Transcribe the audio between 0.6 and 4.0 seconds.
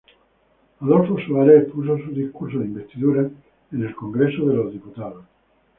Adolfo Suárez expuso su discurso de investidura en el